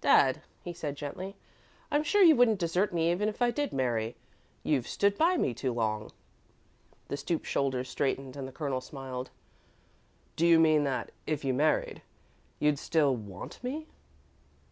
"Dad," 0.00 0.42
he 0.64 0.72
said, 0.72 0.96
gently, 0.96 1.36
"I'm 1.92 2.02
sure 2.02 2.20
you 2.20 2.34
wouldn't 2.34 2.58
desert 2.58 2.92
me 2.92 3.08
even 3.12 3.28
if 3.28 3.40
I 3.40 3.52
did 3.52 3.72
marry. 3.72 4.16
You've 4.64 4.88
stood 4.88 5.16
by 5.16 5.36
me 5.36 5.54
too 5.54 5.72
long." 5.72 6.10
The 7.06 7.16
stooped 7.16 7.46
shoulders 7.46 7.88
straightened 7.88 8.34
and 8.34 8.48
the 8.48 8.52
Colonel 8.52 8.80
smiled. 8.80 9.30
"Do 10.34 10.44
you 10.44 10.58
mean 10.58 10.82
that 10.82 11.12
if 11.24 11.44
you 11.44 11.54
married, 11.54 12.02
you'd 12.58 12.80
still 12.80 13.14
want 13.14 13.62
me?" 13.62 13.86